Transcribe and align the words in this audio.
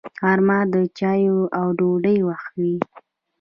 غرمه 0.19 0.59
د 0.73 0.75
چایو 0.97 1.37
او 1.59 1.65
ډوډۍ 1.77 2.17
وخت 2.29 2.53
وي 2.61 2.77